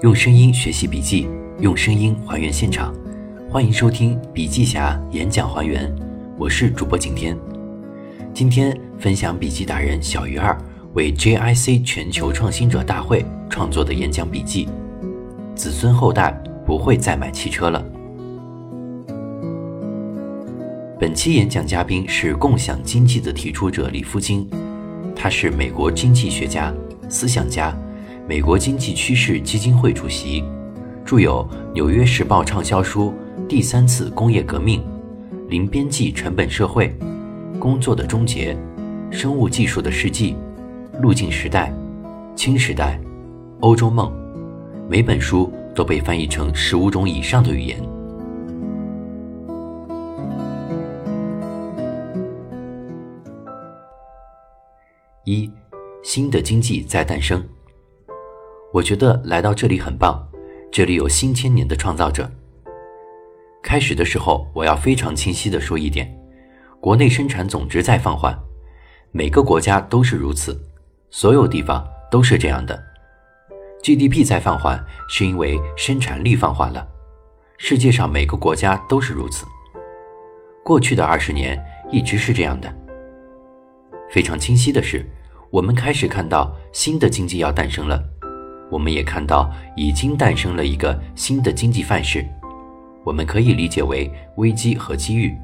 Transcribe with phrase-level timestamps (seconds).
[0.00, 1.26] 用声音学习笔记，
[1.58, 2.94] 用声音还原现场。
[3.50, 5.92] 欢迎收听笔记侠演讲还原，
[6.38, 7.36] 我是主播景天。
[8.32, 10.56] 今天分享笔记达人小鱼儿
[10.94, 14.68] 为 JIC 全球创新者大会创作的演讲笔记：
[15.56, 16.30] 子孙后代
[16.64, 17.84] 不会再买汽车了。
[21.00, 24.48] 本期演讲嘉宾是共享经济的提出者李夫金，
[25.16, 26.72] 他是美国经济学家、
[27.08, 27.76] 思想家。
[28.28, 30.44] 美国经济趋势基金会主席，
[31.02, 31.42] 著有
[31.72, 33.14] 《纽约时报》畅销书
[33.46, 34.80] 《第三次工业革命》
[35.48, 36.88] 《零边际成本社会》
[37.58, 38.54] 《工作的终结》
[39.16, 40.36] 《生物技术的世纪》
[41.00, 41.70] 《路径时代》
[42.36, 43.00] 《轻时代》
[43.60, 44.12] 《欧洲梦》，
[44.90, 47.82] 每本书都被翻译成十五种以上的语言。
[55.24, 55.50] 一，
[56.04, 57.42] 新的经济在诞生。
[58.72, 60.28] 我觉得来到这里很棒，
[60.70, 62.30] 这里有新千年的创造者。
[63.62, 66.14] 开始的时候，我要非常清晰的说一点：
[66.78, 68.38] 国内生产总值在放缓，
[69.10, 70.60] 每个国家都是如此，
[71.10, 72.78] 所有地方都是这样的。
[73.82, 76.86] GDP 在放缓，是因为生产力放缓了，
[77.56, 79.46] 世界上每个国家都是如此。
[80.62, 81.58] 过去的二十年
[81.90, 82.70] 一直是这样的。
[84.10, 85.08] 非常清晰的是，
[85.50, 88.02] 我们开始看到新的经济要诞生了。
[88.70, 92.24] 我们也看到，已经诞生了一个新的经济范式，
[93.04, 95.36] 我们可以理解为危机和机遇。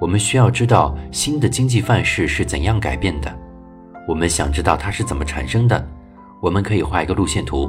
[0.00, 3.34] 我们需要知道新的经济范式是怎样改变的，
[4.06, 5.88] 我们想知道它是怎么产生的。
[6.40, 7.68] 我们可以画一个路线图，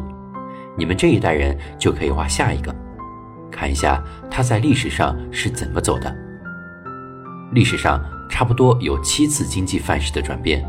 [0.78, 2.76] 你们这一代人就可以画下一个，
[3.50, 6.16] 看一下它在历史上是怎么走的。
[7.52, 10.64] 历史上差不多有七次经济范式的转变。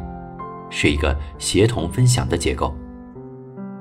[0.70, 2.74] 是一个协同分享的结构，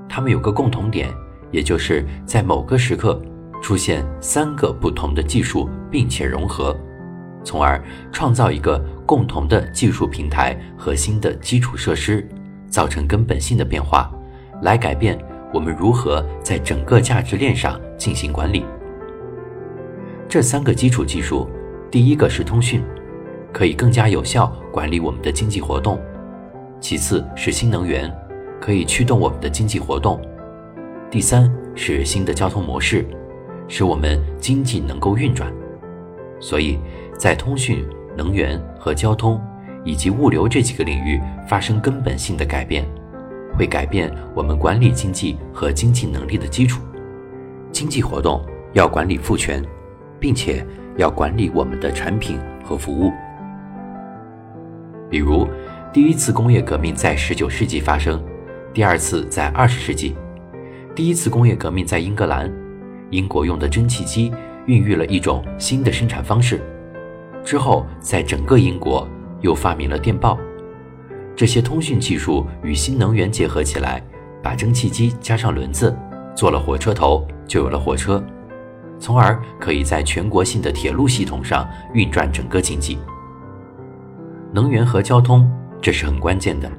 [0.09, 1.07] 它们有个共同点，
[1.51, 3.21] 也就是在某个时刻
[3.61, 6.75] 出现三个不同的技术并且融合，
[7.43, 12.27] 从而创造一个共同的技术平台和新的基础设施，
[12.67, 14.11] 造成根本性的变化，
[14.63, 15.17] 来改变
[15.53, 18.65] 我们如何在整个价值链上进行管理。
[20.27, 21.47] 这三个基础技术，
[21.91, 22.83] 第一个是通讯，
[23.53, 25.99] 可以更加有效管理我们的经济活动。
[26.79, 28.09] 其次是新能源，
[28.59, 30.17] 可以驱动我们的经济活动；
[31.11, 33.05] 第三是新的交通模式，
[33.67, 35.51] 使我们经济能够运转。
[36.39, 36.79] 所以，
[37.17, 37.85] 在通讯、
[38.15, 39.39] 能源和交通
[39.83, 42.85] 以及物流这几个领域发生根本性的改变，
[43.57, 46.81] 会改变我们管理经济和经济能力的基础。
[47.73, 48.41] 经济活动
[48.71, 49.61] 要管理赋权，
[50.17, 50.65] 并且
[50.95, 53.11] 要管理我们的产品和服务，
[55.09, 55.45] 比如。
[55.91, 58.23] 第一次工业革命在十九世纪发生，
[58.71, 60.15] 第二次在二十世纪。
[60.93, 62.53] 第一次工业革命在英格兰，
[63.09, 64.31] 英国用的蒸汽机
[64.67, 66.61] 孕育了一种新的生产方式。
[67.43, 69.07] 之后，在整个英国
[69.41, 70.37] 又发明了电报。
[71.35, 73.99] 这些通讯技术与新能源结合起来，
[74.43, 75.97] 把蒸汽机加上轮子，
[76.35, 78.23] 做了火车头，就有了火车，
[78.99, 82.99] 从而可以在全国性的铁路系统上运转整个经济。
[84.53, 85.51] 能源和交通。
[85.81, 86.69] 这是很关键的，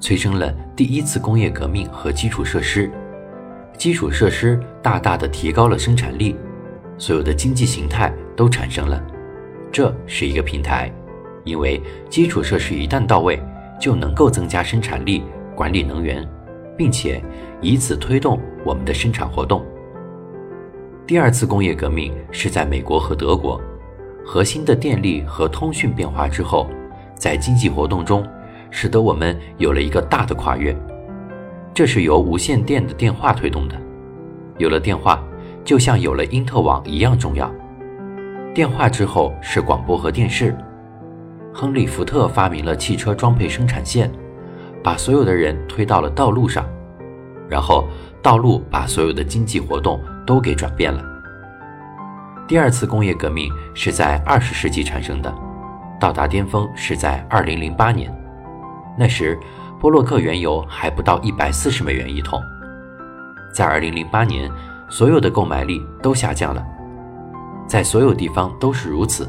[0.00, 2.90] 催生了第一次工业革命和基础设施。
[3.76, 6.34] 基础设施大大的提高了生产力，
[6.96, 9.00] 所有的经济形态都产生了。
[9.70, 10.90] 这是一个平台，
[11.44, 13.38] 因为基础设施一旦到位，
[13.78, 15.22] 就能够增加生产力、
[15.54, 16.26] 管理能源，
[16.76, 17.22] 并且
[17.60, 19.64] 以此推动我们的生产活动。
[21.06, 23.60] 第二次工业革命是在美国和德国，
[24.24, 26.66] 核心的电力和通讯变化之后，
[27.14, 28.26] 在经济活动中。
[28.70, 30.76] 使得我们有了一个大的跨越，
[31.74, 33.74] 这是由无线电的电话推动的。
[34.58, 35.22] 有了电话，
[35.64, 37.50] 就像有了因特网一样重要。
[38.54, 40.56] 电话之后是广播和电视。
[41.54, 44.10] 亨利·福特发明了汽车装配生产线，
[44.82, 46.64] 把所有的人推到了道路上，
[47.48, 47.86] 然后
[48.22, 51.02] 道路把所有的经济活动都给转变了。
[52.46, 55.32] 第二次工业革命是在二十世纪产生的，
[56.00, 58.12] 到达巅峰是在二零零八年。
[58.98, 59.38] 那时，
[59.78, 62.42] 波洛克原油还不到一百四十美元一桶。
[63.54, 64.50] 在二零零八年，
[64.88, 66.66] 所有的购买力都下降了，
[67.68, 69.28] 在所有地方都是如此。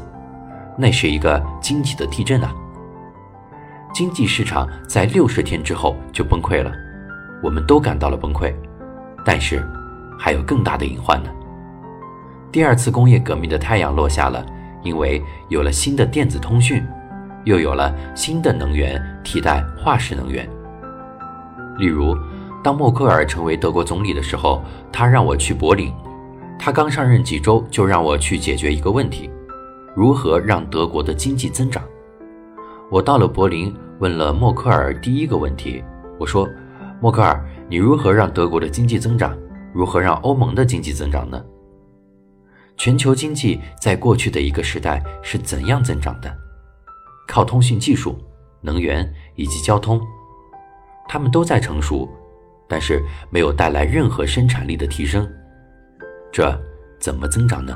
[0.76, 2.52] 那是一个经济的地震啊！
[3.94, 6.72] 经济市场在六十天之后就崩溃了，
[7.40, 8.52] 我们都感到了崩溃。
[9.24, 9.64] 但是，
[10.18, 11.30] 还有更大的隐患呢。
[12.50, 14.44] 第二次工业革命的太阳落下了，
[14.82, 16.84] 因为有了新的电子通讯。
[17.44, 20.48] 又有了新的能源替代化石能源，
[21.78, 22.16] 例如，
[22.62, 25.92] 当默克尔成为德国总理的时候，他让我去柏林。
[26.58, 29.30] 他刚上任几周，就让我去解决一个问题：
[29.96, 31.82] 如何让德国的经济增长。
[32.90, 35.82] 我到了柏林，问了默克尔第一个问题。
[36.18, 36.46] 我说
[37.00, 39.34] ：“默克尔，你如何让德国的经济增长？
[39.72, 41.42] 如何让欧盟的经济增长呢？”
[42.76, 46.30] 全球经济在过去的一个时代是怎样增长的？
[47.30, 48.18] 靠通信技术、
[48.60, 50.04] 能源以及交通，
[51.08, 52.08] 它们都在成熟，
[52.68, 53.00] 但是
[53.30, 55.30] 没有带来任何生产力的提升。
[56.32, 56.60] 这
[56.98, 57.72] 怎么增长呢？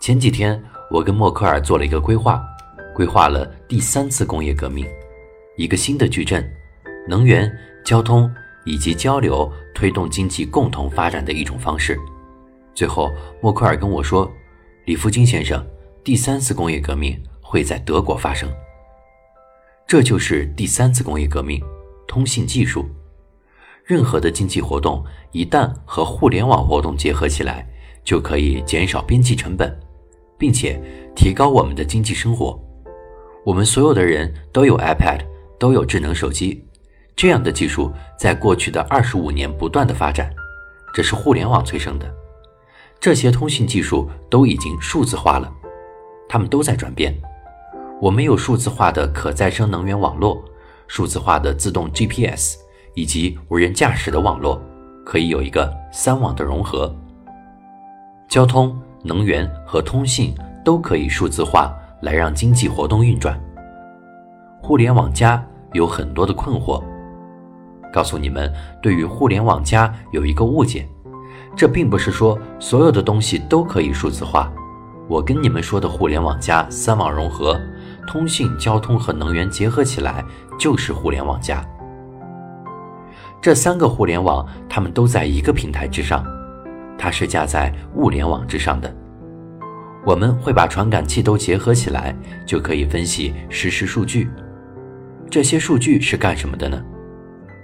[0.00, 0.60] 前几天
[0.90, 2.44] 我跟默克尔做了一个规划，
[2.92, 4.84] 规划了第三次工业革命，
[5.56, 6.44] 一个新的矩阵，
[7.08, 7.48] 能源、
[7.84, 8.28] 交通
[8.64, 11.96] 以及交流推动经济共同发展的一种方式。
[12.74, 14.28] 最后，默克尔跟我说
[14.86, 15.64] ：“李福金先生，
[16.02, 17.16] 第三次工业革命
[17.48, 18.48] 会在德国发生。
[19.86, 21.62] 这就是第三次工业革命，
[22.08, 22.84] 通信技术。”
[23.86, 27.64] 任何的经济活动一旦和互联网活动结合起来，
[28.02, 29.78] 就可以减少边际成本，
[30.36, 30.82] 并且
[31.14, 32.60] 提高我们的经济生活。
[33.44, 35.20] 我们所有的人都有 iPad，
[35.56, 36.64] 都有智能手机。
[37.14, 40.34] 这样的技术在过去的二十五年不断的发展，
[40.92, 42.12] 这是互联网催生的。
[42.98, 45.48] 这些通信技术都已经数字化了，
[46.28, 47.16] 它们都在转变。
[48.00, 50.42] 我们有数字化的可再生能源网络，
[50.86, 52.56] 数字化的自动 GPS。
[52.98, 54.58] 以及无人驾驶的网络，
[55.04, 56.90] 可以有一个三网的融合。
[58.26, 60.34] 交通、能源和通信
[60.64, 63.38] 都可以数字化，来让经济活动运转。
[64.62, 66.82] 互联网加有很多的困惑，
[67.92, 68.50] 告诉你们，
[68.82, 70.88] 对于互联网加有一个误解，
[71.54, 74.50] 这并不是说所有的东西都可以数字化。
[75.06, 77.60] 我跟你们说的互联网加、三网融合、
[78.06, 80.24] 通信、交通和能源结合起来，
[80.58, 81.64] 就是互联网加。
[83.42, 86.24] 这三个互联网，它们都在一个平台之上，
[86.98, 88.92] 它是架在物联网之上的。
[90.04, 92.16] 我们会把传感器都结合起来，
[92.46, 94.30] 就可以分析实时数据。
[95.28, 96.80] 这些数据是干什么的呢？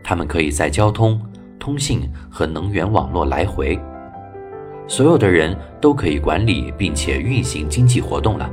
[0.05, 1.21] 它们可以在交通、
[1.59, 3.81] 通信和能源网络来回。
[4.88, 8.50] 所有的人都可以管理并且运行经济活动了。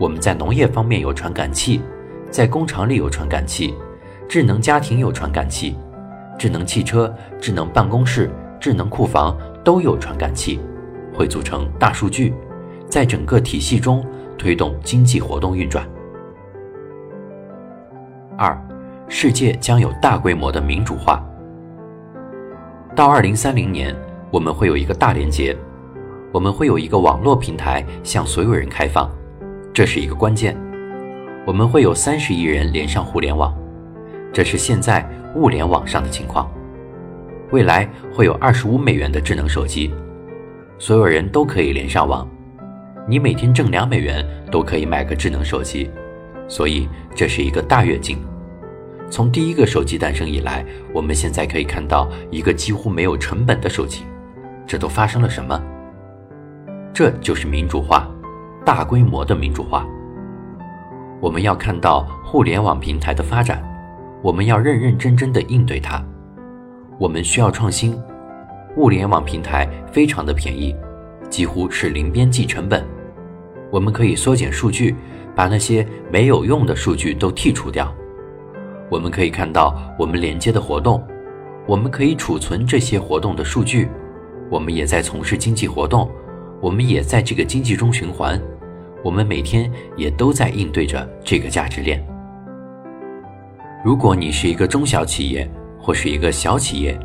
[0.00, 1.82] 我们在农业方面有传感器，
[2.30, 3.74] 在工厂里有传感器，
[4.26, 5.76] 智能家庭有传感器。
[6.38, 10.58] 智能汽车、智能办公室、智能库房都有传感器，
[11.12, 12.32] 会组成大数据，
[12.88, 14.02] 在整个体系中
[14.38, 15.86] 推动经济活动运转。
[18.38, 18.58] 二，
[19.06, 21.22] 世界将有大规模的民主化。
[22.96, 23.94] 到二零三零年，
[24.30, 25.54] 我们会有一个大连接，
[26.32, 29.10] 我们会有一个网络平台向所有人开放，
[29.72, 30.56] 这是一个关键。
[31.46, 33.56] 我们会有三十亿人连上互联网，
[34.32, 35.08] 这是现在。
[35.36, 36.50] 物联网上的情况，
[37.52, 39.94] 未来会有二十五美元的智能手机，
[40.76, 42.28] 所有人都可以连上网。
[43.06, 45.88] 你每天挣两美元都可以买个智能手机，
[46.48, 48.18] 所以这是一个大跃进。
[49.08, 54.02] 从第一个手机诞生以来，我们现在可以看到一个几乎没有成本的手机，
[54.66, 55.62] 这都发生了什么？
[56.92, 58.10] 这就是民主化，
[58.64, 59.86] 大规模的民主化。
[61.20, 63.62] 我们要看到互联网平台的发展。
[64.22, 66.02] 我们要认认真真的应对它。
[66.98, 67.98] 我们需要创新。
[68.76, 70.76] 物联网平台非常的便宜，
[71.28, 72.86] 几乎是零边际成本。
[73.70, 74.94] 我们可以缩减数据，
[75.34, 77.92] 把那些没有用的数据都剔除掉。
[78.90, 81.02] 我们可以看到我们连接的活动，
[81.66, 83.88] 我们可以储存这些活动的数据。
[84.50, 86.10] 我们也在从事经济活动，
[86.60, 88.40] 我们也在这个经济中循环。
[89.02, 92.06] 我们每天也都在应对着这个价值链。
[93.82, 95.50] 如果你是一个中小企业
[95.80, 96.98] 或是一个小企业，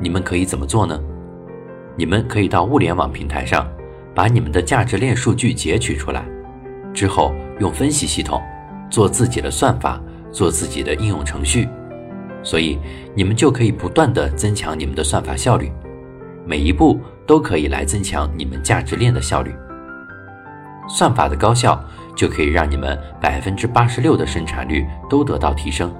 [0.00, 0.98] 你们可以怎么做呢？
[1.94, 3.70] 你们可以到物联网平台上，
[4.14, 6.24] 把你们的价值链数据截取出来，
[6.94, 8.40] 之后用分析系统
[8.90, 10.00] 做自己的算法，
[10.30, 11.68] 做自己的应用程序，
[12.42, 12.78] 所以
[13.14, 15.70] 你们就可以不断的增强你们的算法效率，
[16.46, 19.54] 每一步都可以来增强你们价值链的效率。
[20.88, 21.82] 算法的高效
[22.16, 25.94] 就可以让你们百分之八十六的生产率都得到提升。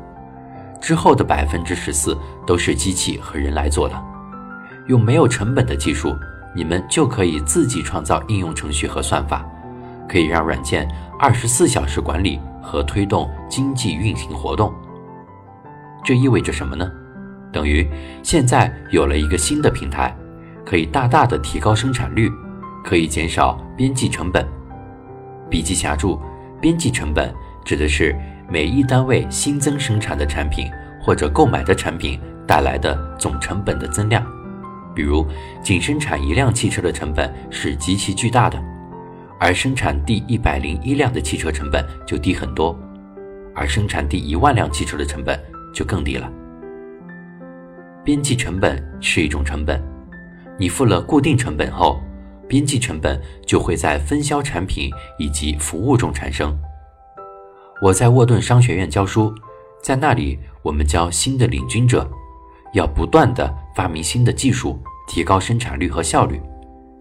[0.81, 3.95] 之后的百分之十四都是机器和人来做的，
[4.89, 6.15] 用没有成本的技术，
[6.55, 9.47] 你们就可以自己创造应用程序和算法，
[10.09, 10.89] 可以让软件
[11.21, 14.75] 二十四小时管理和推动经济运行活动。
[16.05, 16.91] 这意味着什么呢？
[17.53, 17.89] 等于
[18.25, 20.13] 现在有了一个新的平台，
[20.65, 22.31] 可以大大的提高生产率，
[22.85, 24.47] 可以减少边际成本。
[25.51, 26.21] 笔记侠注：
[26.61, 27.33] 边际成本
[27.65, 28.15] 指的是。
[28.51, 34.23] 每一单位新增生产的产品或者购买的产品带来的总成本的增量。
[34.95, 35.27] 比如，
[35.63, 38.63] 仅生产一辆汽车的成本是极其巨大的，
[39.41, 42.79] 而生产第一百零一辆的汽车成本就低很多，
[43.55, 45.41] 而生产第一万辆汽车的成本
[45.73, 46.31] 就更低了。
[48.05, 49.83] 边际成本是一种成本，
[50.63, 52.01] 你付了固定成本后，
[52.49, 56.57] 边际成本就会在分销产品以及服务中产生。
[57.81, 59.35] 我在沃顿商学院教书，
[59.83, 62.09] 在那里我们教新的领军者。
[62.75, 66.41] 要不断的发明新的技术，提高生产率和效率，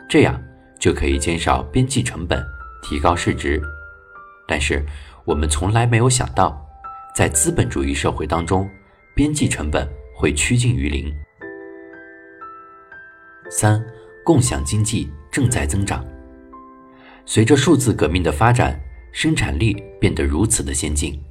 [0.10, 0.42] 这样
[0.80, 2.44] 就可以减少边际成本，
[2.82, 3.62] 提高市值。
[4.48, 4.84] 但是
[5.24, 6.60] 我们从来没有想到，
[7.16, 8.68] 在资本主义社会当中，
[9.16, 11.14] 边际成本会趋近于零。
[13.52, 13.86] 三，
[14.24, 16.04] 共享经济正在增长。
[17.26, 18.80] 随着数字革命的发展，
[19.12, 21.22] 生产力变得如此的先进，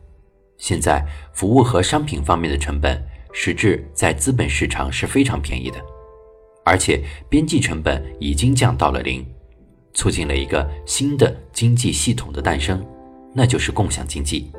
[0.59, 3.03] 现在服务和商品方面的成本。
[3.33, 5.79] 实质在资本市场是非常便宜的，
[6.65, 9.25] 而且边际成本已经降到了零，
[9.95, 12.85] 促进了一个新的经济系统的诞生，
[13.33, 14.51] 那就是共享经济。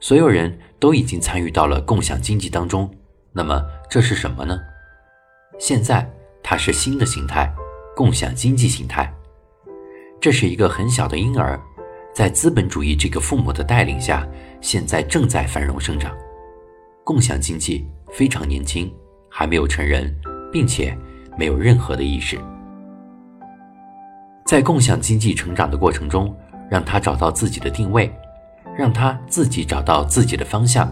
[0.00, 2.90] 所有人都已经参与到了共享经济当中。
[3.30, 4.58] 那么这是什么呢？
[5.58, 6.10] 现在
[6.48, 7.52] 它是新的形态，
[7.96, 9.12] 共享经济形态。
[10.20, 11.60] 这是一个很小的婴儿，
[12.14, 14.24] 在资本主义这个父母的带领下，
[14.60, 16.16] 现在正在繁荣生长。
[17.02, 18.88] 共享经济非常年轻，
[19.28, 20.16] 还没有成人，
[20.52, 20.96] 并且
[21.36, 22.38] 没有任何的意识。
[24.44, 26.32] 在共享经济成长的过程中，
[26.70, 28.08] 让他找到自己的定位，
[28.78, 30.88] 让他自己找到自己的方向。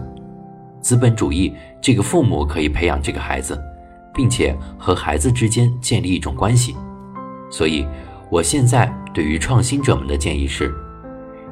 [0.81, 3.57] 资本主义这个父母可以培养这个孩子，
[4.15, 6.75] 并且和孩子之间建立一种关系。
[7.51, 7.85] 所以，
[8.31, 10.73] 我现在对于创新者们的建议是：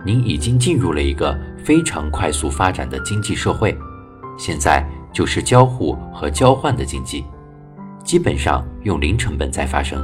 [0.05, 3.77] 您已经进入了一个非常快速发展的经济社会。
[4.38, 7.24] 现在就是交互和交换的经济，
[8.03, 10.03] 基本上用零成本在发生。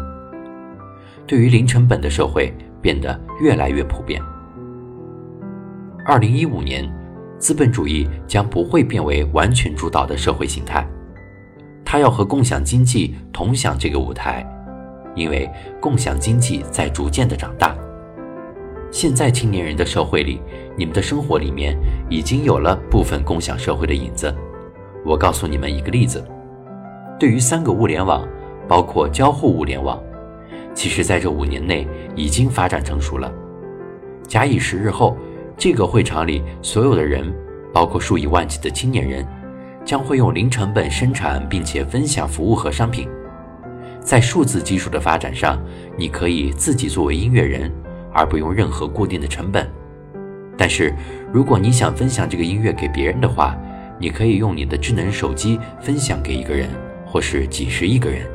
[1.26, 4.22] 对于零成本的社会变得越来越普遍。
[6.06, 6.88] 二零一五年，
[7.40, 10.88] 资本主义将不会变为完全主导的社会形态，
[11.92, 14.48] 他要和共享经济同享这个舞台，
[15.16, 15.50] 因为
[15.82, 17.76] 共享经济在逐渐的长大。
[18.92, 20.40] 现在青年人的社会里，
[20.78, 21.76] 你们的生活里面
[22.08, 24.32] 已经有了部分共享社会的影子。
[25.04, 26.24] 我告诉你们一个例子：
[27.20, 28.24] 对于三个物联网，
[28.68, 30.00] 包括交互物联网，
[30.76, 33.34] 其实在这五年内已经发展成熟了。
[34.28, 35.18] 假以时日后，
[35.58, 37.34] 这个会场里所有的人，
[37.74, 39.26] 包括数以万计的青年人，
[39.90, 43.10] 将会用零成本生产并且分享服务和商品。
[44.00, 45.60] 在数字技术的发展上，
[45.98, 47.72] 你可以自己作为音乐人。
[48.14, 49.68] 而不用任何固定的成本，
[50.58, 50.94] 但是
[51.32, 53.56] 如果你想分享这个音乐给别人的话，
[54.00, 56.70] 你可以用你的智能手机分享给一个人，
[57.06, 58.28] 或是几十亿个人，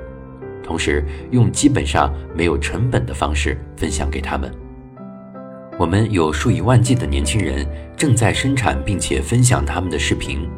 [0.62, 4.48] 同时用基本上没有成本的方式分享给他们。
[5.76, 10.48] 我们有数以万计的年轻人正在生产并且分享他们的视频，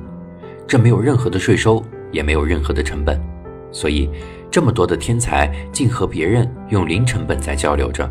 [0.66, 3.20] 这没有任何的税收，也没有任何的成本，
[3.70, 4.10] 所以
[4.50, 8.10] 这么多的天才竟和别人用零成本在交流着。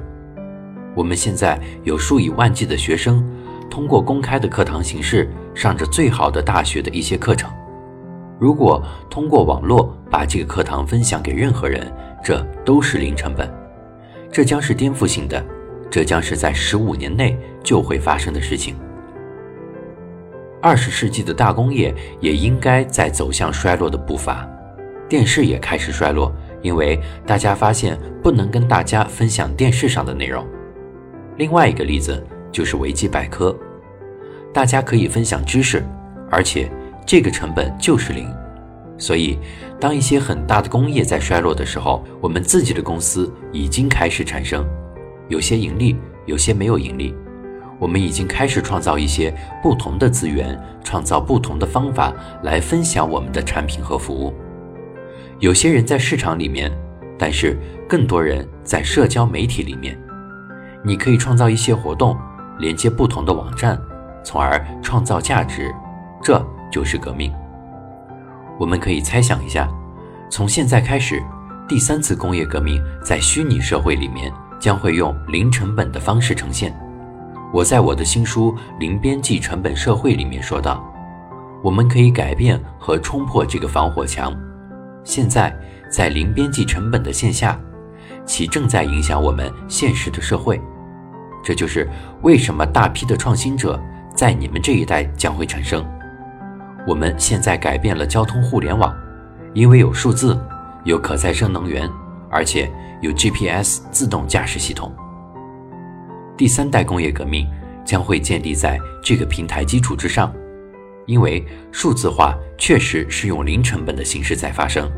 [0.96, 3.22] 我们现在有数以万计的学生，
[3.70, 7.52] 通过公开的课堂形式上着最好的大学的一些课程。
[8.40, 11.92] 如果通过网络把这个课堂分享给任何人，
[12.24, 13.54] 这都是零成本。
[14.32, 15.46] 这将是颠覆性的，
[15.90, 18.76] 这将是在十五年内就会发生的事情。
[20.62, 24.48] 二十世纪的大工业也应该在走向衰落的步伐，
[25.08, 30.46] 电视也开始衰落，因为大家发现不能跟大家分享电视上的内容。
[31.38, 33.56] 另外一个例子就是维基百科，
[34.54, 35.84] 大家可以分享知识，
[36.32, 36.72] 而且
[37.06, 38.28] 这个成本就是零。
[38.98, 39.38] 所以，
[39.78, 44.66] 当一些很大的工业在衰落的时候，我们自己的公司已经开始产生，
[45.28, 47.14] 有些盈利，有些没有盈利。
[47.80, 52.14] 我们已经开始创造一些不同的资源，创造不同的方法
[52.44, 54.34] 来分享我们的产品和服务。
[55.40, 56.72] 有些人在市场里面，
[57.20, 57.58] 但是
[57.90, 59.98] 更多人在社交媒体里面。
[60.84, 62.18] 你可以创造一些活动，
[62.60, 63.78] 连接不同的网站，
[64.24, 65.74] 从而创造价值，
[66.24, 66.42] 这
[66.72, 67.34] 就是革命。
[68.58, 69.68] 我们可以猜想一下，
[70.30, 71.22] 从现在开始，
[71.68, 76.74] 第三次工业革命在虚拟社会里面将会用零成本的方式呈现。
[77.54, 80.84] 我在我的新书《零边际成本社会》里面说到，
[81.64, 84.36] 我们可以改变和冲破这个防火墙。
[85.04, 85.56] 现在
[85.90, 87.58] 在零边际成本的线下，
[88.26, 90.60] 其正在影响我们现实的社会。
[91.44, 91.88] 这就是
[92.24, 93.80] 为什么大批的创新者
[94.16, 95.86] 在你们这一代将会产生。
[96.88, 98.94] 我们现在改变了交通互联网，
[99.54, 100.38] 因为有数字，
[100.84, 101.90] 有可再生能源，
[102.30, 102.70] 而且
[103.02, 104.92] 有 GPS 自动驾驶系统。
[106.38, 107.48] 第三代工业革命
[107.86, 110.34] 将会建立在这个平台基础之上，
[111.06, 114.92] 因为数字化确实是用零成本的形式在发生。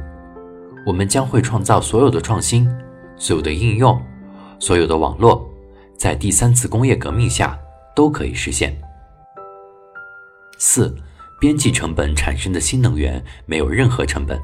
[0.85, 2.67] 我们将会创造所有的创新，
[3.15, 4.01] 所有的应用，
[4.59, 5.47] 所有的网络，
[5.95, 7.57] 在第三次工业革命下
[7.95, 8.75] 都可以实现。
[10.57, 10.95] 四。
[11.39, 14.41] 边际成本产生的新能源没有任何成本。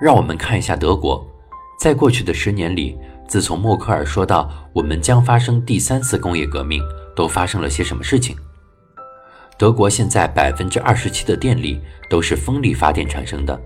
[0.00, 1.22] 让我们看一下德国，
[1.78, 6.82] 在过去的十年里，自从默克尔说到我们将发生第三次工业革命，
[7.16, 8.36] 都发生了些什么事情？
[9.56, 13.58] 德国现在百分之二十七的电力都是风力发电产生的，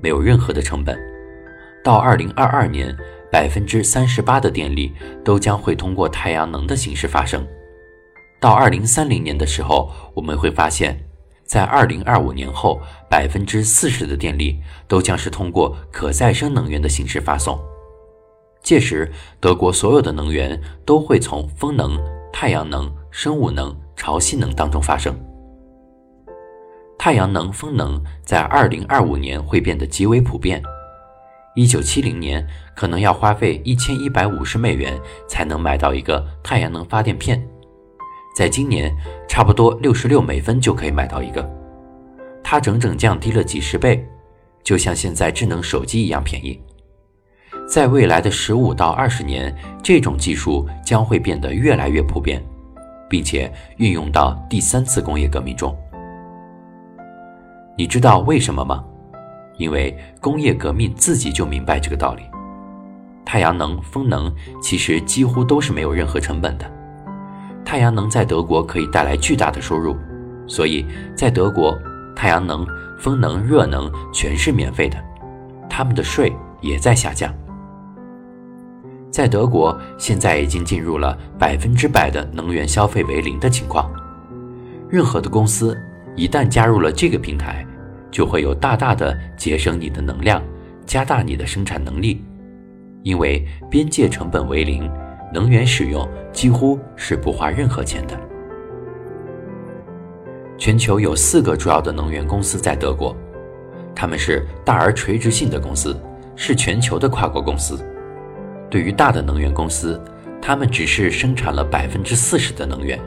[0.00, 0.98] 没有任何的成本。
[1.82, 2.94] 到二零二二年，
[3.32, 4.92] 百分之三十八的电力
[5.24, 7.46] 都将会通过太阳能的形式发生。
[8.40, 10.98] 到二零三零年的时候，我们会发现。
[11.44, 17.58] 在二零二五年后，百分之四十的电力都将是通过可再生能源的形式发送。
[18.62, 21.98] 届时，德国所有的能源都会从风能、
[22.32, 25.14] 太阳能、生物能、潮汐能当中发生。
[26.98, 30.62] 太阳能、风能在二零二五年会变得极为普遍。
[31.56, 37.42] 一九七零年可能要花费一千一百五十美元才能买到一个太阳能发电片。
[38.36, 38.94] 在今年，
[39.26, 41.50] 差不多六十六美分就可以买到一个，
[42.44, 44.06] 它整整降低了几十倍，
[44.62, 46.62] 就像现在智能手机一样便宜。
[47.70, 52.42] 在未来的十五到二十年，这种技术将会变得越来越普遍，
[53.08, 55.72] 并且运用到第三次工业革命中。
[57.78, 58.82] 你知道为什么吗？
[59.56, 62.24] 因为工业革命自己就明白这个道理。
[63.24, 66.68] 太阳能、风能其实几乎都是没有任何成本的。
[67.64, 69.96] 太阳能在德国可以带来巨大的收入，
[70.48, 70.84] 所以
[71.14, 71.78] 在德国，
[72.16, 72.66] 太阳能、
[72.98, 74.98] 风能、热能全是免费的，
[75.68, 77.32] 他们的税也在下降。
[79.10, 83.90] 在德国，现在已经进入了百分之百的能源消费为零的情况。
[84.88, 85.76] 任何的公司
[86.16, 87.66] 一旦加入了这个平台，
[88.10, 90.42] 就会有大大的节省你的能量，
[90.86, 92.24] 加大你的生产能力，
[93.02, 94.90] 因为边界成本为零。
[95.32, 98.18] 能源使用几乎是不花任何钱的。
[100.58, 103.16] 全球有四个主要的能源公司在德国，
[103.94, 105.96] 他们是大而垂直性的公司，
[106.34, 107.78] 是全球的跨国公司。
[108.70, 110.00] 对于大的能源公司，
[110.40, 112.98] 他们只是生产了百分之四十的能源，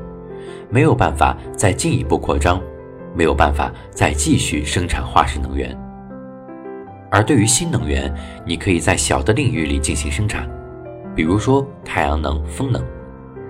[0.69, 2.62] 没有办法再进一步扩张，
[3.15, 5.76] 没有办法再继续生产化石能源。
[7.10, 8.13] 而对于新能源，
[8.45, 10.49] 你可以在小的领域里进行生产。
[11.15, 12.84] 比如说太阳能、风能，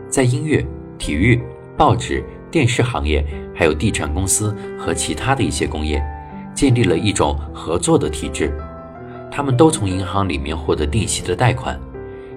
[0.10, 0.66] 在音乐、
[0.98, 1.42] 体育、
[1.78, 2.22] 报纸、
[2.52, 6.04] 电视行业，还有地产公司和其他的一些工业，
[6.54, 8.54] 建立了一种合作的体制。
[9.32, 11.80] 他们都从银行里面获得定期的贷款，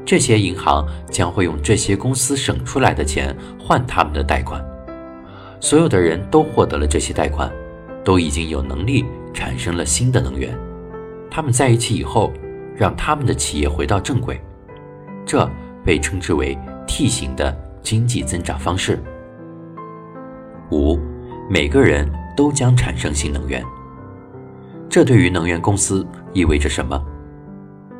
[0.07, 4.65] 这些银行将会用这些公司省出来的钱换他们的贷款。
[5.61, 7.53] 所有的人都获得了这些贷款，
[8.05, 10.57] 都已经有能力产生了新的能源。
[11.29, 12.33] 他们在一起以后，
[12.77, 14.41] 让他们的企业回到正轨。
[15.25, 15.49] 这
[15.85, 19.03] 被称之为 T 型的经济增长方式。
[20.71, 20.97] 五，
[21.51, 23.65] 每个人都将产生新能源。
[24.89, 27.05] 这对于能源公司意味着什么？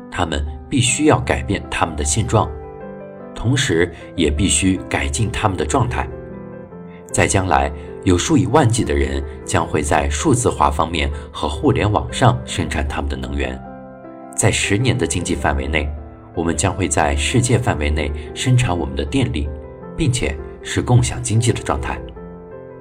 [0.09, 2.49] 他们必须要改变他们的现状，
[3.33, 6.07] 同时也必须改进他们的状态。
[7.11, 7.71] 在将来，
[8.03, 13.59] 有数以万计的人将会在数字化方面和互联网上生产他们的能源。
[14.35, 15.87] 在十年的经济范围内。
[16.35, 19.49] 我们将会在世界范围内生产我们的电力，
[19.97, 21.99] 并且是共享经济的状态。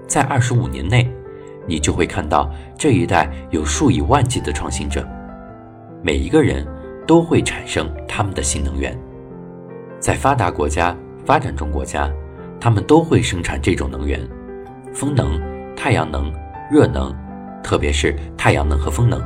[0.07, 1.11] 在二十五年内，
[1.67, 5.09] 你就会看到这一代有数以万计的创新者，
[6.03, 6.67] 每一个人
[7.07, 8.99] 都会产生他们的新能源。
[9.99, 12.11] 在发达国家、发展中国家，
[12.61, 14.21] 他们都会生产这种能源：
[14.93, 15.41] 风能、
[15.75, 16.33] 太阳能、
[16.71, 17.15] 热能，
[17.63, 19.23] 特别是太阳能和风能。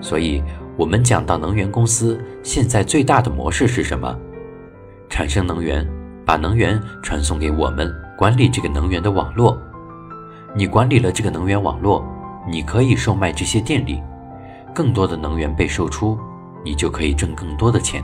[0.00, 0.42] 所以。
[0.76, 4.16] 我们讲到能源公司现在最大的模式是什么？
[5.10, 5.86] 产生能源，
[6.24, 9.60] 把能源传送给我们，管理这个能源的网络。
[10.54, 12.02] 你管理了这个能源网络，
[12.48, 14.02] 你可以售卖这些电力，
[14.74, 16.18] 更多的能源被售出，
[16.64, 18.02] 你就可以挣更多的钱。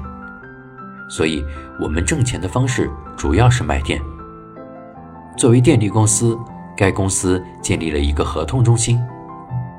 [1.08, 1.44] 所以，
[1.80, 4.00] 我们挣钱的方式主要是卖电。
[5.36, 6.36] 作为电力公司，
[6.76, 9.00] 该公司建立了一个合同中心。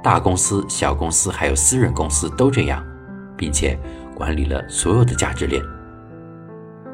[0.03, 2.81] 大公司、小公司还有私人公司都这样，
[3.35, 3.77] 并且
[4.15, 5.61] 管理了所有的价值链。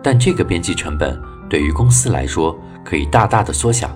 [0.02, 3.96] 但这个边际成本对于公司来说可以大大的缩小。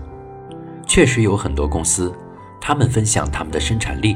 [0.86, 2.14] 确实有很多公司，
[2.62, 4.16] 他们分享他们的生产力，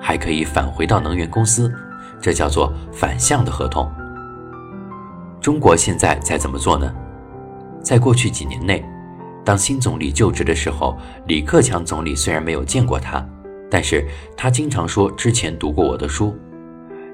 [0.00, 1.72] 还可以返回到能源公司，
[2.22, 3.90] 这叫做反向的合同。
[5.40, 6.94] 中国现在在怎么做呢？
[7.82, 8.82] 在过去几年内，
[9.44, 13.26] 当新总理就职的时候，李克强总理虽然没有见过他，
[13.68, 14.06] 但是
[14.36, 16.32] 他经常说之前读过我的书，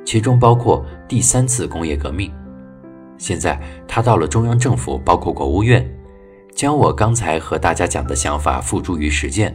[0.05, 2.31] 其中包括第三次工业革命。
[3.17, 5.91] 现在他到了中央政府，包括国务院，
[6.55, 9.55] 将我刚才和大家讲的想法付诸于实践。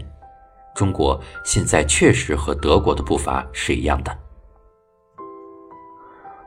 [0.74, 4.23] 中国现在确实和德国的步伐是一样的。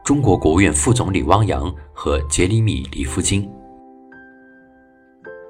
[0.06, 3.50] 中国国务院副总理汪洋和杰里米·里夫金。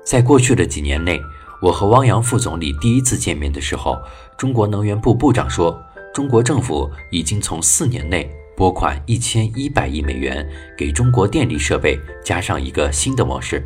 [0.03, 1.21] 在过去的几年内，
[1.61, 3.99] 我和汪洋副总理第一次见面的时候，
[4.39, 5.79] 中国能源部部长说，
[6.15, 13.63] 中国政府已经从四年内拨款一千一百亿美元给中国电力设备加上一个新的模式，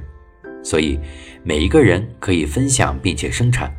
[0.61, 0.99] 所以
[1.45, 3.73] 每一个人可以分享并且生产，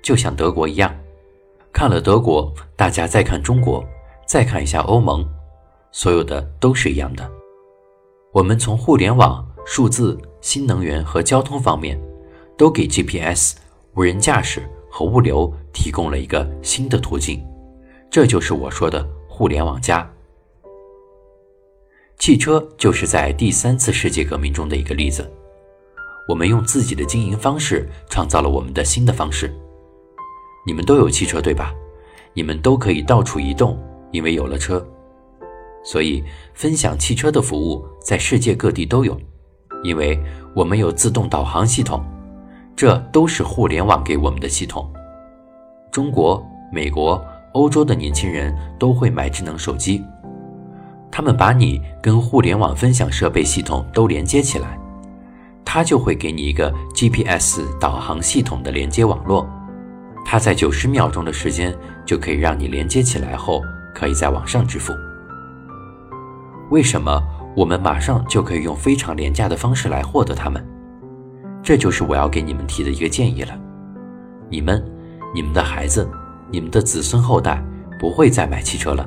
[0.00, 0.94] 就像德国一样。
[1.72, 3.84] 看了德国，大家再看中国，
[4.28, 5.28] 再看一下欧盟，
[5.92, 7.30] 所有的都是一样的。
[8.32, 9.46] 我们从互联网。
[9.64, 11.96] 数字、新能源和交通方面，
[12.58, 13.54] 都给 GPS、
[13.94, 17.40] 无人驾驶和物流提供了一个新的途径。
[18.10, 20.04] 这就是我说的“互联网加”。
[22.18, 25.30] 汽车就是在第三次世界革命中的一个例子。
[26.28, 29.48] 我们用自己的经营方式创造了我们的新的方式。
[30.66, 31.72] 你们都有汽车对吧？
[32.34, 34.84] 你们都可以到处移动，因为有了车。
[35.84, 36.22] 所以，
[36.54, 39.18] 分享汽车的服务在世界各地都有。
[39.82, 40.16] 因为
[40.54, 42.04] 我们有自动导航系统，
[42.76, 44.88] 这都是互联网给我们的系统。
[45.90, 46.40] 中国、
[46.72, 47.20] 美国、
[47.52, 50.00] 欧洲的年轻人都会买智能手机，
[51.10, 54.78] 他们把你跟互联网分享设备系统都连接起来，
[55.64, 59.46] 它就会给你一个 GPS 导航系统的连接网络，
[60.24, 63.60] 它在九十秒钟的时间就可以让你连接起来后，
[63.92, 64.92] 可以在网上支付。
[66.72, 67.22] 为什么？
[67.54, 70.66] 我们马上就可以用非常廉价的方式来获得它们，
[71.62, 73.54] 这就是我要给你们提的一个建议了。
[74.48, 74.82] 你们、
[75.34, 76.08] 你们的孩子、
[76.50, 77.62] 你们的子孙后代
[78.00, 79.06] 不会再买汽车了，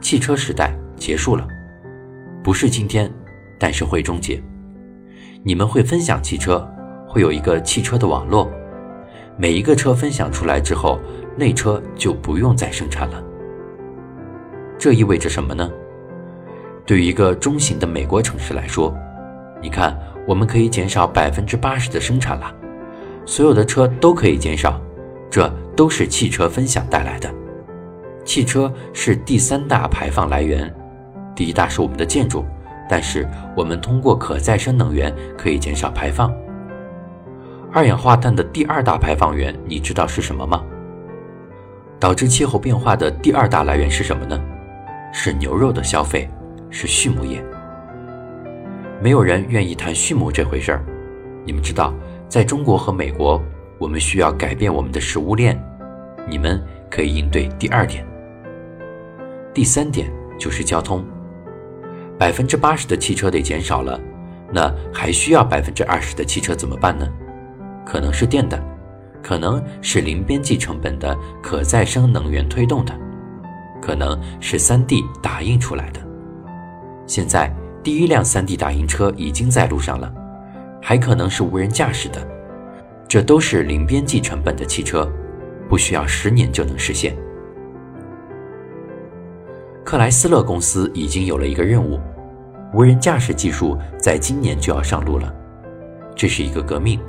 [0.00, 1.46] 汽车时代结束了，
[2.42, 3.08] 不是今天，
[3.56, 4.42] 但是会终结。
[5.44, 6.68] 你们会分享汽车，
[7.06, 8.50] 会有一个汽车的网络，
[9.38, 10.98] 每一个车分享出来之后，
[11.36, 13.22] 那车就不用再生产了。
[14.76, 15.70] 这意味着什么呢？
[16.90, 18.92] 对于一个中型的美国城市来说，
[19.62, 22.52] 你看，我们可以减少百分之八十的生产了，
[23.24, 24.80] 所有的车都可以减少，
[25.30, 27.32] 这都是汽车分享带来的。
[28.24, 30.74] 汽车是第三大排放来源，
[31.32, 32.44] 第一大是我们的建筑，
[32.88, 33.24] 但是
[33.56, 36.34] 我们通过可再生能源可以减少排放。
[37.72, 40.60] 二氧化碳的第二大排放源，你知道是什么吗？
[42.00, 44.36] 导致气候变化的第二大来源是什么呢？
[45.12, 46.28] 是牛肉的消费。
[46.70, 47.44] 是畜牧业，
[49.02, 50.84] 没有人愿意谈畜牧这回事儿。
[51.44, 51.92] 你们知道，
[52.28, 53.42] 在中国和美国，
[53.76, 55.60] 我们需要改变我们的食物链。
[56.28, 58.06] 你们可以应对第二点。
[59.52, 61.04] 第三点就是交通，
[62.16, 64.00] 百分之八十的汽车得减少了，
[64.52, 67.08] 那还需要百分之二十的汽车怎么办呢？
[67.84, 68.62] 可能是电的，
[69.20, 72.94] 可能是零边际成本的可再生能源推动的，
[73.82, 76.09] 可能是三 D 打印出来的。
[77.10, 80.14] 现在第一辆 3D 打印车已经在路上了，
[80.80, 82.24] 还可能是无人驾驶的，
[83.08, 85.10] 这都是零边际成本的汽车，
[85.68, 87.16] 不需要十年就能实现。
[89.84, 91.98] 克莱斯勒公司已经有了一个任务，
[92.72, 95.34] 无人驾驶技术在今年就要上路了，
[96.14, 97.00] 这是一个革命。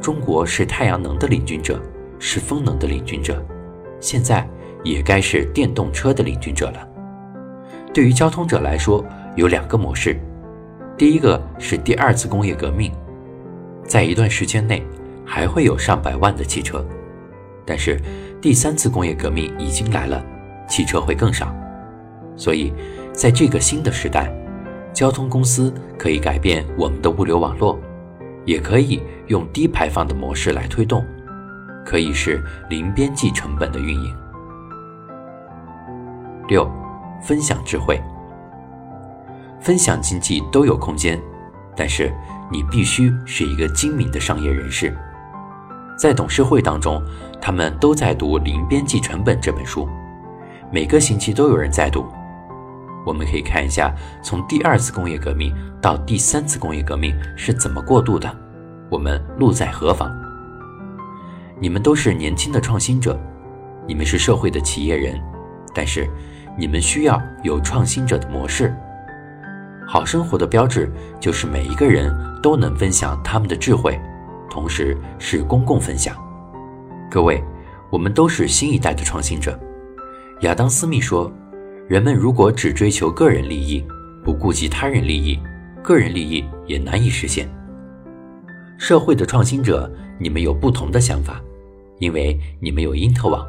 [0.00, 1.80] 中国是太阳能的领军者，
[2.18, 3.40] 是风能的领军者，
[4.00, 4.44] 现在
[4.82, 6.88] 也该是电动车的领军者了。
[7.94, 9.04] 对于交通者来说，
[9.36, 10.18] 有两个模式。
[10.98, 12.92] 第一个是第二次工业革命，
[13.86, 14.84] 在一段时间内
[15.24, 16.84] 还会有上百万的汽车，
[17.64, 18.00] 但是
[18.42, 20.20] 第三次工业革命已经来了，
[20.68, 21.54] 汽车会更少。
[22.36, 22.72] 所以，
[23.12, 24.28] 在这个新的时代，
[24.92, 27.78] 交通公司可以改变我们的物流网络，
[28.44, 31.04] 也可以用低排放的模式来推动，
[31.86, 34.16] 可以是零边际成本的运营。
[36.48, 36.83] 六。
[37.24, 37.98] 分享智慧，
[39.58, 41.18] 分享经济都有空间，
[41.74, 42.12] 但是
[42.52, 44.94] 你必须是一个精明的商业人士。
[45.98, 47.02] 在董事会当中，
[47.40, 49.88] 他们都在读《零边际成本》这本书，
[50.70, 52.04] 每个星期都有人在读。
[53.06, 58.30] 我们可以看一下，从第二次工业革命到第三次工业革命是怎么过渡的，
[58.90, 60.12] 我们路在何方？
[61.58, 63.18] 你们都是年轻的创新者，
[63.88, 65.18] 你们是社会的企业人，
[65.74, 66.06] 但是
[66.56, 68.74] 你们需要有创新者的模式。
[69.86, 70.90] 好生活的标志
[71.20, 72.10] 就是每一个人
[72.42, 74.00] 都能分享他们的智慧，
[74.48, 76.16] 同时是公共分享。
[77.10, 77.42] 各位，
[77.90, 79.58] 我们都是新一代的创新者。
[80.40, 81.30] 亚当·斯密说
[81.88, 83.84] ：“人们如果只追求个人利益，
[84.24, 85.38] 不顾及他人利益，
[85.82, 87.48] 个人利益也难以实现。”
[88.78, 91.40] 社会的创新者，你们有不同的想法，
[91.98, 93.46] 因为你们有因特网。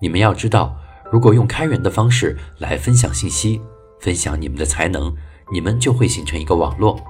[0.00, 0.76] 你们要知道，
[1.12, 3.60] 如果用开源的方式来分享信息，
[4.00, 5.14] 分享你们的才能，
[5.52, 7.00] 你们就会形成一个网络，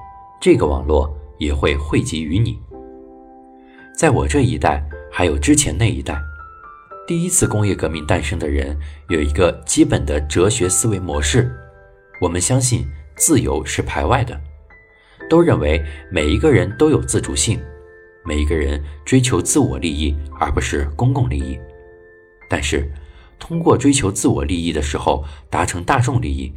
[0.41, 2.59] 这个网络也会汇集于你。
[3.99, 6.21] 在我这一代，还有之前那一代，
[7.07, 8.77] 第一次工业革命诞生的人
[9.09, 11.51] 有一个基本的哲学思维模式：
[12.21, 14.39] 我们相信自由是排外的，
[15.31, 17.59] 都认为每一个人都有自主性，
[18.23, 21.59] 每一个人追求自我利益而不是公共利益。
[22.51, 22.87] 但是，
[23.39, 26.53] 通过追求自我利益的时候，达成大众利益，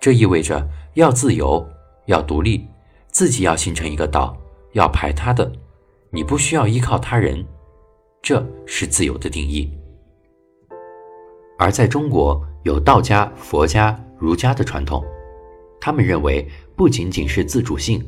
[0.00, 1.66] 这意味着要自由，
[2.06, 2.66] 要独立，
[3.08, 4.36] 自己要形成一个道，
[4.72, 5.50] 要排他的，
[6.10, 7.44] 你不需要依靠他人，
[8.22, 9.70] 这是自由的定义。
[11.58, 15.04] 而在中国，有道家、佛家、儒家的传统，
[15.80, 18.04] 他们认为不仅仅是自主性，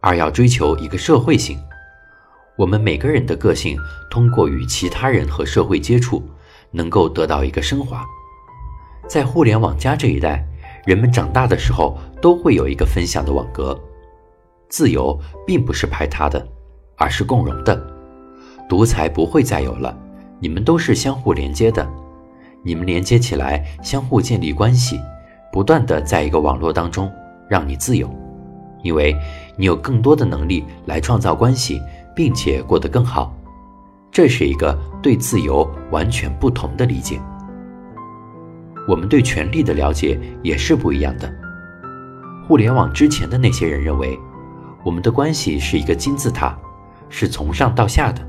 [0.00, 1.58] 而要追求一个社会性。
[2.56, 3.78] 我们每个人的个性
[4.10, 6.22] 通过与其他人和社会接触，
[6.70, 8.04] 能够得到一个升华。
[9.08, 10.46] 在互联网加这一代，
[10.86, 13.78] 人们长大的时候都会有一个分享的网格。
[14.68, 16.46] 自由并不是排他的，
[16.96, 17.80] 而是共荣的。
[18.68, 19.96] 独裁不会再有了，
[20.38, 21.88] 你们都是相互连接的。
[22.62, 25.00] 你们连接起来，相互建立关系，
[25.52, 27.10] 不断的在一个网络当中
[27.48, 28.08] 让你自由，
[28.82, 29.16] 因为
[29.56, 31.80] 你有更多的能力来创造关系。
[32.12, 33.34] 并且过得更好，
[34.10, 37.20] 这是一个对自由完全不同的理解。
[38.88, 41.32] 我们对权力的了解也是不一样的。
[42.46, 44.18] 互联网之前的那些人认为，
[44.84, 46.58] 我们的关系是一个金字塔，
[47.08, 48.26] 是从上到下的。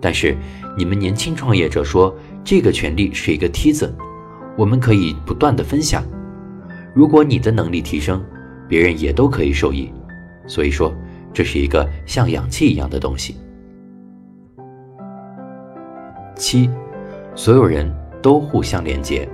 [0.00, 0.36] 但是
[0.76, 3.94] 你们年轻创业者说，这个权力是一个梯子，
[4.56, 6.04] 我们可以不断的分享。
[6.94, 8.24] 如果你的能力提升，
[8.68, 9.92] 别人也都可以受益。
[10.46, 10.94] 所以说。
[11.30, 13.36] 这是一个像氧气一样的东西。
[16.38, 16.70] 七，
[17.34, 19.28] 所有人都互相连接。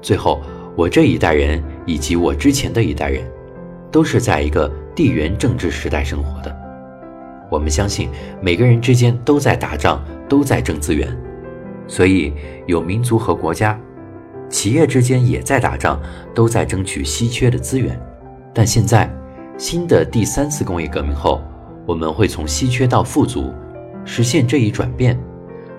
[0.00, 0.40] 最后，
[0.76, 3.24] 我这一代人以及我之前的一代人，
[3.90, 6.56] 都是在一个地缘政治时代生活的。
[7.50, 8.08] 我们相信
[8.40, 11.08] 每个人之间都在打仗，都在争资源，
[11.88, 12.32] 所以
[12.66, 13.80] 有民族和国家，
[14.48, 15.98] 企业之间也在打仗，
[16.34, 17.98] 都在争取稀缺的资源。
[18.52, 19.10] 但现在。
[19.56, 21.40] 新的第三次工业革命后，
[21.86, 23.54] 我们会从稀缺到富足，
[24.04, 25.18] 实现这一转变，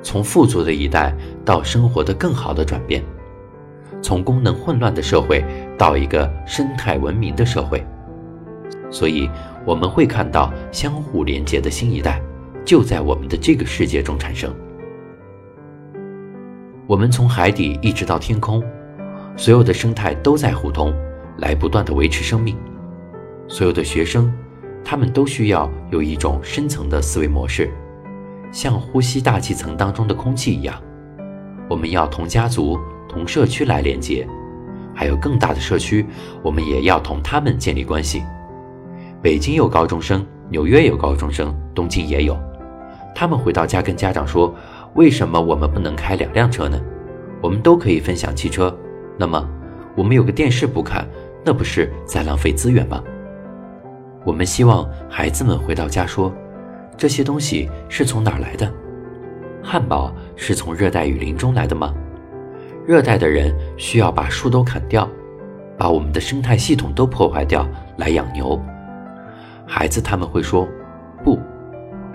[0.01, 3.03] 从富足的一代到生活的更好的转变，
[4.01, 5.43] 从功能混乱的社会
[5.77, 7.85] 到一个生态文明的社会。
[8.91, 9.29] 所以，
[9.65, 12.21] 我们会看到相互连接的新一代
[12.63, 14.53] 就在我们的这个世界中产生。
[16.87, 18.63] 我们从海底一直到天空，
[19.35, 20.93] 所有的生态都在互通，
[21.39, 22.55] 来不断的维持生命。
[23.47, 24.31] 所有的学生，
[24.83, 27.69] 他们都需要有一种深层的思维模式，
[28.55, 30.81] 像呼吸大气层当中的空气一样。
[31.69, 34.25] 我们要同家族、同社区来连接，
[34.93, 36.05] 还有更大的社区，
[36.41, 38.23] 我们也要同他们建立关系。
[39.21, 42.39] 北京有高中生，纽约有高中生，东京也有。
[43.13, 44.55] 他们回到家跟家长说
[44.95, 46.79] ：“为什么我们不能开两辆车呢？
[47.41, 48.73] 我们都可以分享汽车。
[49.17, 49.45] 那么，
[49.97, 51.05] 我们有个电视不看，
[51.43, 53.03] 那不是在浪费资源吗？”
[54.23, 56.33] 我们希望孩子们回到家说
[56.97, 58.71] ：“这些东西是从哪儿来的？
[59.63, 61.93] 汉堡是从热带雨林中来的吗？
[62.85, 65.09] 热带的人需要把树都砍掉，
[65.77, 68.61] 把我们的生态系统都破坏掉来养牛。”
[69.67, 70.67] 孩子他们会说
[71.23, 71.39] ：“不，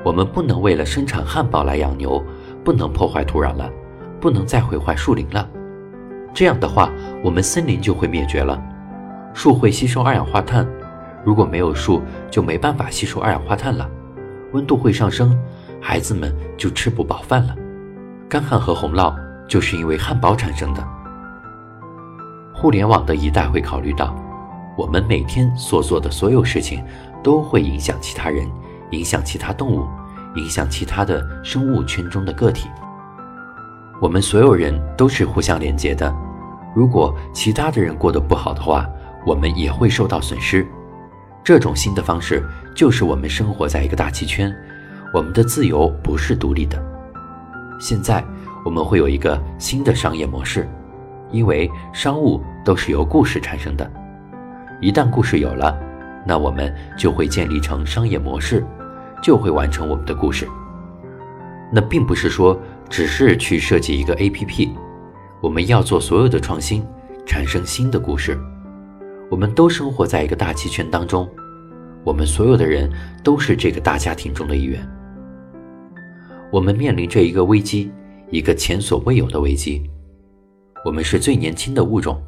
[0.05, 2.23] 我们不能为了生产汉堡来养牛，
[2.65, 3.69] 不能破坏土壤了，
[4.21, 5.49] 不能再毁坏树林了。
[6.33, 6.93] 这样的话，
[7.25, 8.63] 我们森林就会灭绝了，
[9.35, 10.67] 树会吸收二氧化碳。”
[11.25, 13.91] 如果没有树，就没办法吸收二氧化碳了，
[14.53, 15.37] 温度会上升，
[15.81, 17.55] 孩子们就吃不饱饭了。
[18.29, 19.15] 干旱和洪涝
[19.49, 20.87] 就是因为汉堡产生的。
[22.55, 24.15] 互联网的一代会考虑到，
[24.77, 26.85] 我们每天所做的所有事情
[27.23, 28.49] 都会影响其他人，
[28.91, 29.87] 影响其他动物，
[30.37, 32.69] 影响其他的生物圈中的个体。
[34.01, 36.15] 我们所有人都是互相连接的，
[36.75, 38.87] 如果其他的人过得不好的话，
[39.27, 40.67] 我们也会受到损失。
[41.43, 42.45] 这种新的方式
[42.81, 44.51] 就是我们生活在一个大气圈，
[45.13, 46.83] 我们的自由不是独立的。
[47.79, 48.25] 现在
[48.65, 50.67] 我们会有一个新的商业模式，
[51.31, 53.87] 因为商务都是由故事产生的。
[54.81, 55.79] 一旦故事有了，
[56.27, 58.65] 那我们就会建立成商业模式，
[59.23, 60.49] 就会完成我们的故事。
[61.71, 64.71] 那并不是说只是去设计一个 APP，
[65.43, 66.83] 我们要做所有的创新，
[67.27, 68.41] 产生新的故事。
[69.31, 71.29] 我们都生活在一个大气圈当中，
[72.05, 72.91] 我们所有的人
[73.23, 74.87] 都是这个大家庭中的一员。
[76.51, 77.93] 我们面临着一个危机，
[78.31, 79.89] 一个前所未有的危机。
[80.85, 82.21] 我们是最年轻的物种，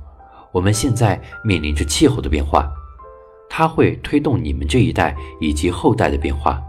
[0.52, 2.70] 我们现在面临着气候的变化，
[3.48, 6.62] 它会推动你们这一代以及后代的变化。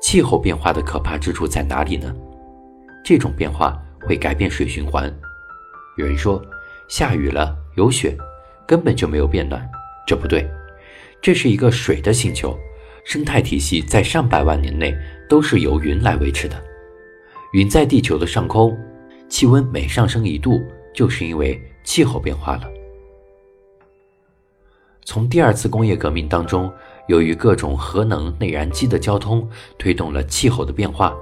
[0.00, 2.14] 气候变化的可怕之处在哪里呢？
[3.02, 5.12] 这种变化会改变水循环。
[5.96, 6.42] 有人说，
[6.88, 8.14] 下雨了有雪，
[8.66, 9.66] 根本就没有变暖，
[10.06, 10.46] 这不对。
[11.24, 12.54] 这是一个水的星球，
[13.02, 14.94] 生态体系在上百万年内
[15.26, 16.62] 都是由云来维持的。
[17.54, 18.76] 云在地球的上空，
[19.26, 20.62] 气温每上升一度，
[20.94, 22.64] 就是因为气候变化了。
[25.06, 26.70] 从第二次工业革命当中。
[27.06, 29.46] 由于各种核能内燃机的交通，
[29.78, 31.14] 推动了气候的变化。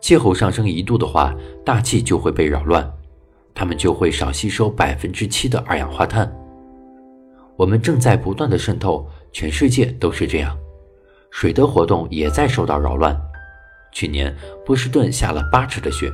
[0.00, 2.88] 气候上升一度的话，大气就会被扰乱，
[3.54, 6.32] 它们就会少吸收百分之七的二氧化碳。
[7.58, 10.56] 我们正在不断的渗透，全世界都是这样。
[11.32, 13.20] 水的活动也在受到扰乱。
[13.90, 14.32] 去年
[14.64, 16.08] 波士顿下了八尺的雪，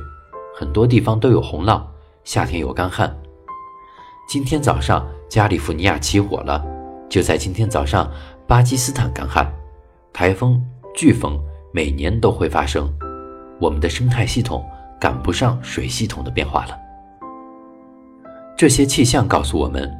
[0.57, 1.83] 很多地方都有洪涝，
[2.23, 3.15] 夏天有干旱。
[4.27, 6.65] 今天早上加利福尼亚起火了，
[7.07, 8.11] 就在今天早上。
[8.47, 9.51] 巴基斯坦干旱，
[10.13, 10.63] 台风、
[10.95, 11.39] 飓风
[11.71, 12.91] 每年都会发生，
[13.59, 14.63] 我们的生态系统
[14.99, 16.77] 赶不上水系统的变化了。
[18.55, 19.91] 这些气象告诉我们，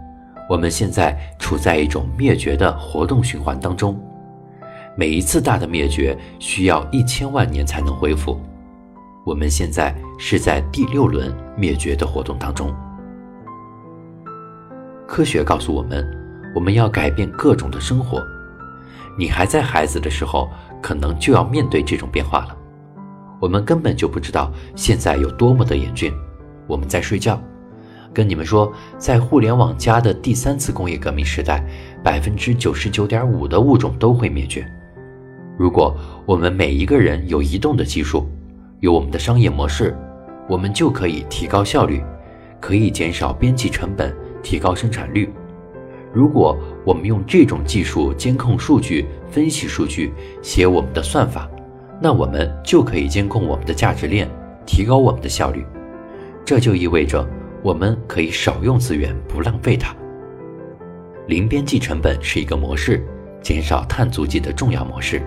[0.50, 4.00] 我们现在处在一种灭绝的活动循环当中。
[4.96, 8.40] 每一次大的灭绝需要一千万年才能恢复，
[9.26, 12.74] 我们现在是在第六轮灭绝的活动当中。
[15.08, 16.06] 科学告诉我们，
[16.56, 18.24] 我们要改变各种的生活。
[19.18, 20.50] 你还在孩子的时候，
[20.82, 22.58] 可能就要面对这种变化了。
[23.42, 26.14] 我们根本就不知道现在有多么的严峻。
[26.68, 27.40] 我们在睡觉，
[28.16, 31.62] 跟你们说，在互联网加的第三次工业革命时代，
[32.02, 34.66] 百分之九十九点五的物种都会灭绝。
[35.58, 35.94] 如果
[36.26, 38.26] 我们每一个人有移动的技术，
[38.80, 39.94] 有我们的商业模式，
[40.48, 42.02] 我们就可以提高效率，
[42.62, 45.30] 可以减少边际成本，提高生产率。
[46.14, 51.50] 如果我们用这种技术监控数据、分析数据、写我们的算法，
[52.02, 54.26] 那我们就可以监控我们的价值链，
[54.66, 55.66] 提高我们的效率。
[56.46, 57.28] 这就意味着
[57.66, 59.92] 我们可以少用资源，不浪费它。
[61.26, 63.04] 零边际成本是一个模式，
[63.42, 65.20] 减少碳足迹的重要模式，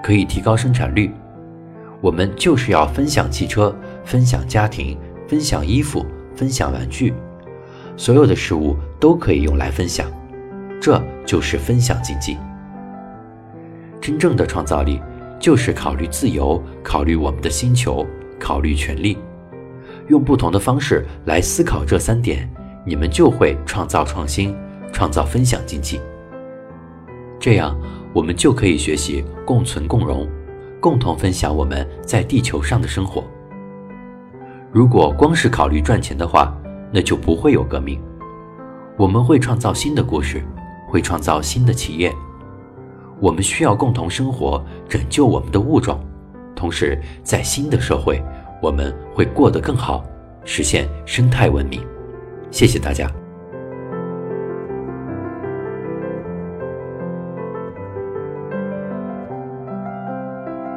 [0.00, 1.10] 可以提高生产率。
[2.00, 7.12] 我们就是要分享汽车，分享家庭，分享衣服，分享玩具。
[7.96, 10.08] 所有的事物都可以用来分享，
[10.80, 12.38] 这就是分享经济。
[14.00, 15.02] 真正的创造力
[15.40, 18.06] 就是考虑自由，考虑我们的星球，
[18.38, 19.18] 考虑权利，
[20.08, 22.48] 用不同的方式来思考这三点，
[22.84, 24.56] 你们就会创造创新，
[24.92, 26.00] 创造分享经济。
[27.38, 27.76] 这样，
[28.12, 30.28] 我们就可以学习共存共荣，
[30.80, 33.24] 共同分享我们在地球上的生活。
[34.72, 36.56] 如果光是考虑赚钱的话，
[36.92, 38.00] 那就不会有革命。
[38.96, 40.42] 我们会创造新的故事，
[40.88, 42.14] 会创造新的企业。
[43.20, 45.98] 我们需要共同生活，拯救我们的物种。
[46.54, 48.22] 同时，在新的社会，
[48.62, 50.04] 我们会过得更好，
[50.44, 51.80] 实现生态文明。
[52.50, 53.10] 谢谢大家。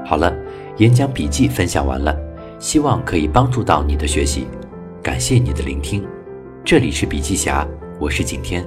[0.05, 0.35] 好了，
[0.77, 2.15] 演讲笔记分享完了，
[2.57, 4.47] 希望可以帮助到你的学习。
[5.03, 6.05] 感谢你的聆听，
[6.65, 7.65] 这里是笔记侠，
[7.99, 8.65] 我是景天。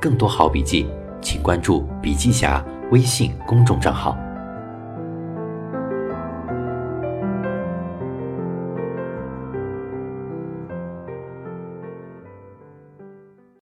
[0.00, 0.88] 更多好笔记，
[1.20, 4.16] 请关注笔记侠微信公众账号。